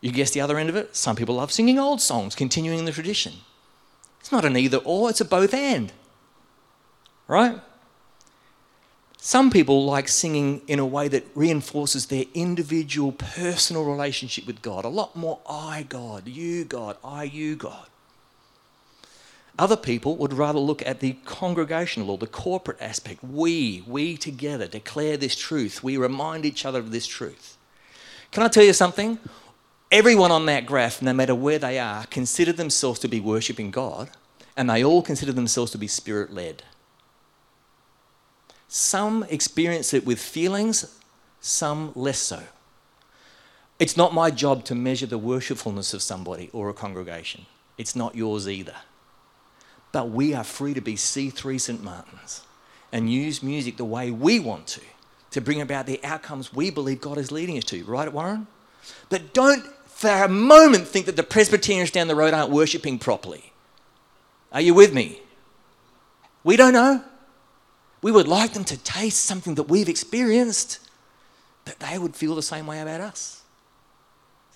[0.00, 0.96] You guess the other end of it?
[0.96, 3.34] Some people love singing old songs, continuing the tradition.
[4.18, 5.92] It's not an either or, it's a both and.
[7.28, 7.60] Right?
[9.18, 14.86] Some people like singing in a way that reinforces their individual personal relationship with God.
[14.86, 17.89] A lot more I, God, you, God, I, you, God.
[19.60, 23.22] Other people would rather look at the congregational or the corporate aspect.
[23.22, 25.84] We, we together declare this truth.
[25.84, 27.58] We remind each other of this truth.
[28.30, 29.18] Can I tell you something?
[29.92, 34.08] Everyone on that graph, no matter where they are, consider themselves to be worshipping God,
[34.56, 36.62] and they all consider themselves to be spirit led.
[38.66, 40.98] Some experience it with feelings,
[41.42, 42.44] some less so.
[43.78, 47.44] It's not my job to measure the worshipfulness of somebody or a congregation.
[47.76, 48.76] It's not yours either.
[49.92, 51.82] But we are free to be C3 St.
[51.82, 52.42] Martin's
[52.92, 54.80] and use music the way we want to,
[55.32, 57.84] to bring about the outcomes we believe God is leading us to.
[57.84, 58.46] Right, Warren?
[59.08, 63.52] But don't for a moment think that the Presbyterians down the road aren't worshipping properly.
[64.52, 65.20] Are you with me?
[66.42, 67.04] We don't know.
[68.02, 70.78] We would like them to taste something that we've experienced,
[71.66, 73.42] that they would feel the same way about us.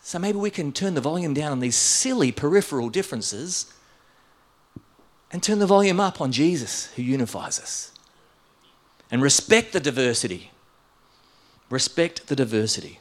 [0.03, 3.73] So maybe we can turn the volume down on these silly peripheral differences
[5.35, 7.91] and turn the volume up on Jesus who unifies us.
[9.11, 10.53] And respect the diversity.
[11.69, 13.01] Respect the diversity.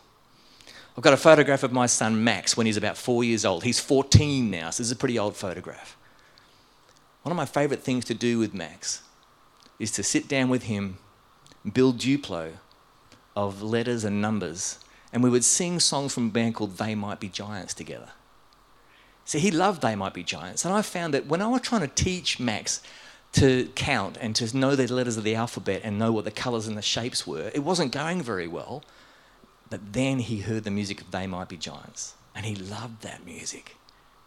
[0.97, 3.63] I've got a photograph of my son Max when he's about four years old.
[3.63, 5.95] He's 14 now, so this is a pretty old photograph.
[7.21, 9.03] One of my favourite things to do with Max
[9.77, 10.97] is to sit down with him,
[11.71, 12.53] build Duplo
[13.35, 14.79] of letters and numbers,
[15.13, 18.09] and we would sing songs from a band called They Might Be Giants together.
[19.25, 21.81] See, he loved They Might Be Giants, and I found that when I was trying
[21.81, 22.81] to teach Max
[23.33, 26.67] to count and to know the letters of the alphabet and know what the colours
[26.67, 28.83] and the shapes were, it wasn't going very well.
[29.69, 33.25] But then he heard the music of They Might Be Giants, and he loved that
[33.25, 33.77] music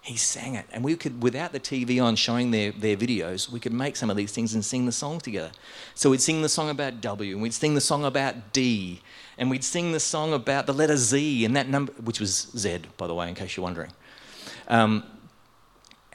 [0.07, 0.66] he sang it.
[0.72, 4.09] And we could, without the TV on showing their, their videos, we could make some
[4.09, 5.51] of these things and sing the song together.
[5.97, 9.01] So we'd sing the song about W, and we'd sing the song about D,
[9.36, 12.82] and we'd sing the song about the letter Z, and that number, which was Z,
[12.97, 13.90] by the way, in case you're wondering.
[14.68, 15.04] Um,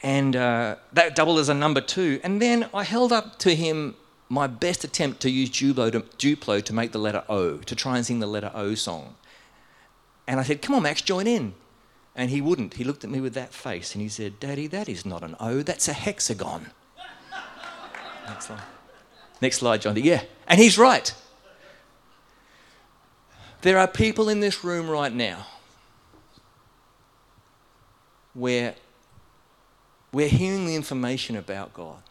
[0.03, 2.19] and uh, that doubled as a number two.
[2.23, 3.95] And then I held up to him
[4.29, 7.97] my best attempt to use Duplo to, Duplo to make the letter O, to try
[7.97, 9.15] and sing the letter O song.
[10.27, 11.53] And I said, Come on, Max, join in.
[12.15, 12.75] And he wouldn't.
[12.75, 15.35] He looked at me with that face and he said, Daddy, that is not an
[15.39, 16.67] O, that's a hexagon.
[18.27, 18.61] Next slide.
[19.41, 19.95] Next slide, John.
[19.97, 20.23] Yeah.
[20.47, 21.13] And he's right.
[23.61, 25.45] There are people in this room right now
[28.33, 28.75] where
[30.11, 32.01] we're hearing the information about God.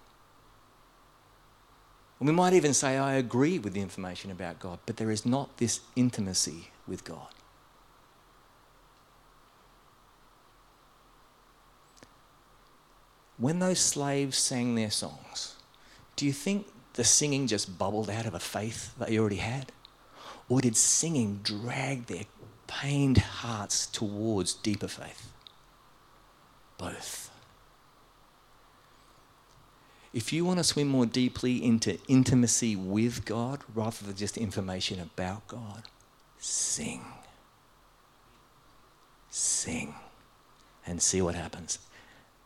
[2.19, 5.25] And we might even say, I agree with the information about God, but there is
[5.25, 7.29] not this intimacy with God.
[13.41, 15.57] when those slaves sang their songs,
[16.15, 19.73] do you think the singing just bubbled out of a faith they already had?
[20.49, 22.25] Or did singing drag their
[22.67, 25.33] pained hearts towards deeper faith?
[26.81, 27.31] Both.
[30.15, 34.99] If you want to swim more deeply into intimacy with God rather than just information
[34.99, 35.83] about God,
[36.39, 37.05] sing.
[39.29, 39.95] Sing
[40.87, 41.79] and see what happens.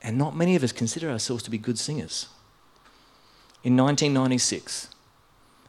[0.03, 2.26] And not many of us consider ourselves to be good singers.
[3.62, 4.89] In 1996,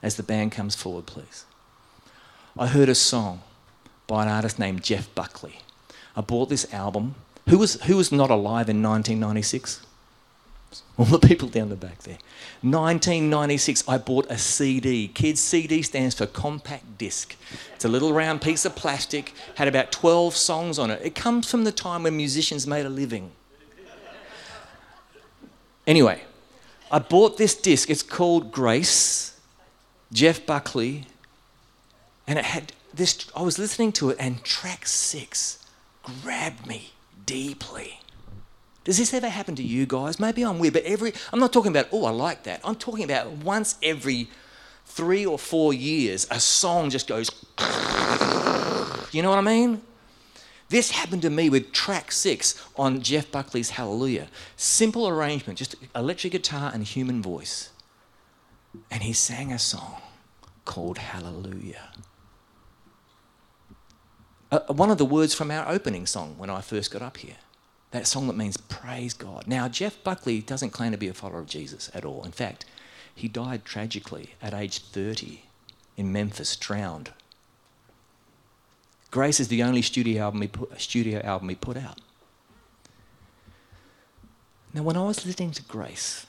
[0.02, 1.46] as the band comes forward, please,
[2.58, 3.42] I heard a song
[4.08, 5.60] by an artist named Jeff Buckley.
[6.16, 7.14] I bought this album.
[7.50, 9.82] Who was, who was not alive in 1996?
[10.98, 12.18] All the people down the back there.
[12.62, 15.08] 1996, I bought a CD.
[15.10, 17.36] Kids, CD stands for compact disc.
[17.76, 21.02] It's a little round piece of plastic, had about 12 songs on it.
[21.04, 23.32] It comes from the time when musicians made a living.
[25.86, 26.24] Anyway,
[26.90, 27.90] I bought this disc.
[27.90, 29.40] It's called Grace,
[30.12, 31.06] Jeff Buckley,
[32.26, 33.30] and it had this.
[33.36, 35.64] I was listening to it, and track six
[36.24, 36.95] grabbed me
[37.26, 38.00] deeply.
[38.84, 40.20] Does this ever happen to you guys?
[40.20, 42.62] Maybe I'm weird, but every I'm not talking about oh I like that.
[42.64, 44.30] I'm talking about once every
[44.86, 47.30] three or four years, a song just goes.
[49.12, 49.82] You know what I mean?
[50.68, 54.28] This happened to me with track six on Jeff Buckley's Hallelujah.
[54.58, 57.70] Simple arrangement, just electric guitar and human voice.
[58.92, 60.02] And he sang a song
[60.66, 61.94] called Hallelujah.
[64.52, 67.38] Uh, one of the words from our opening song when I first got up here.
[67.92, 69.48] That song that means praise God.
[69.48, 72.24] Now, Jeff Buckley doesn't claim to be a follower of Jesus at all.
[72.24, 72.66] In fact,
[73.14, 75.44] he died tragically at age 30
[75.98, 77.12] in Memphis, drowned.
[79.12, 82.02] Grace is the only studio album he put, studio album he put out.
[84.74, 86.26] Now, when I was listening to Grace,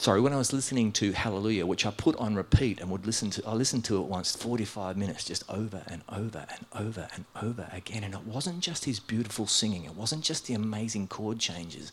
[0.00, 3.28] sorry, when I was listening to Hallelujah, which I put on repeat and would listen
[3.30, 7.26] to, I listened to it once 45 minutes, just over and over and over and
[7.40, 8.02] over again.
[8.02, 11.92] And it wasn't just his beautiful singing, it wasn't just the amazing chord changes.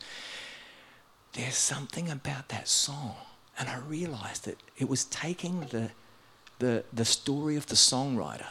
[1.33, 3.15] There's something about that song.
[3.59, 5.91] And I realized that it was taking the,
[6.59, 8.47] the, the story of the songwriter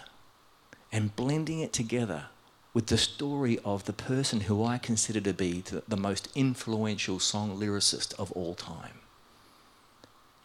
[0.92, 2.26] and blending it together
[2.74, 7.18] with the story of the person who I consider to be the, the most influential
[7.18, 9.00] song lyricist of all time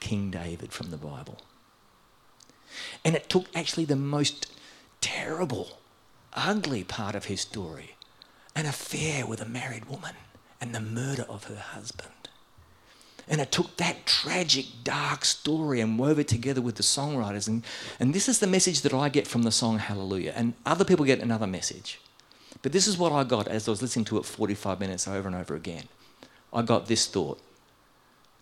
[0.02, 1.38] King David from the Bible.
[3.06, 4.52] And it took actually the most
[5.00, 5.80] terrible,
[6.34, 7.96] ugly part of his story
[8.54, 10.14] an affair with a married woman
[10.60, 12.12] and the murder of her husband.
[13.30, 17.48] And it took that tragic, dark story and wove it together with the songwriters.
[17.48, 17.64] And,
[17.98, 20.34] and this is the message that I get from the song Hallelujah.
[20.36, 22.02] And other people get another message.
[22.62, 25.30] But this is what I got as I was listening to it 45 minutes over
[25.30, 25.86] and over again.
[26.52, 27.40] I got this thought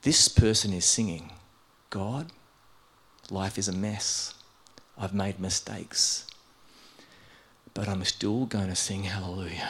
[0.01, 1.32] this person is singing,
[1.90, 2.32] God,
[3.32, 4.34] life is a mess.
[4.98, 6.28] I've made mistakes.
[7.74, 9.70] But I'm still going to sing hallelujah.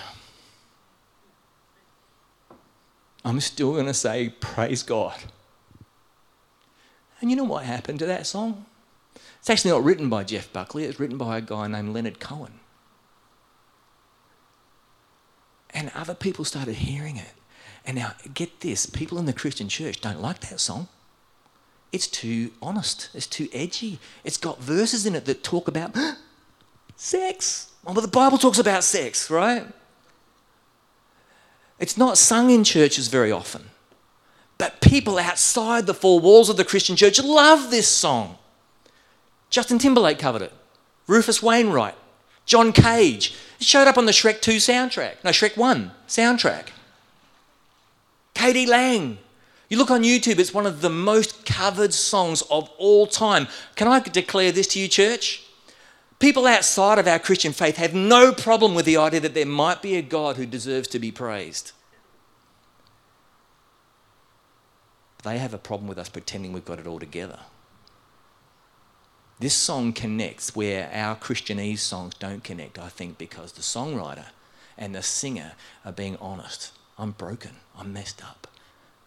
[3.23, 5.17] I'm still going to say, Praise God.
[7.21, 8.65] And you know what happened to that song?
[9.39, 12.59] It's actually not written by Jeff Buckley, it's written by a guy named Leonard Cohen.
[15.71, 17.33] And other people started hearing it.
[17.85, 20.87] And now, get this people in the Christian church don't like that song.
[21.91, 23.99] It's too honest, it's too edgy.
[24.23, 25.95] It's got verses in it that talk about
[26.95, 27.71] sex.
[27.83, 29.65] Well, the Bible talks about sex, right?
[31.79, 33.69] It's not sung in churches very often.
[34.57, 38.37] But people outside the four walls of the Christian church love this song.
[39.49, 40.53] Justin Timberlake covered it.
[41.07, 41.95] Rufus Wainwright,
[42.45, 43.15] John Cale.
[43.15, 45.15] It showed up on the Shrek 2 soundtrack.
[45.23, 46.67] No, Shrek 1 soundtrack.
[48.35, 48.65] k.d.
[48.67, 49.17] lang.
[49.69, 53.47] You look on YouTube, it's one of the most covered songs of all time.
[53.75, 55.43] Can I declare this to you, church?
[56.17, 59.81] People outside of our Christian faith have no problem with the idea that there might
[59.81, 61.71] be a God who deserves to be praised.
[65.23, 67.39] They have a problem with us pretending we've got it all together.
[69.39, 74.25] This song connects where our Christianese songs don't connect, I think, because the songwriter
[74.77, 75.53] and the singer
[75.85, 76.73] are being honest.
[76.97, 78.47] I'm broken, I'm messed up,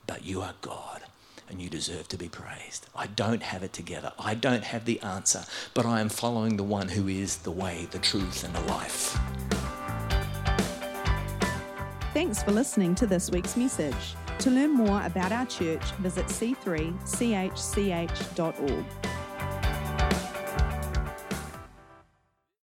[0.07, 1.03] but you are God
[1.49, 2.87] and you deserve to be praised.
[2.97, 4.13] I don't have it together.
[4.19, 5.45] I don't have the answer,
[5.75, 9.19] but I am following the one who is the way, the truth, and the life.
[12.15, 14.17] Thanks for listening to this week's message.
[14.41, 16.85] To learn more about our church, visit c3chch.org.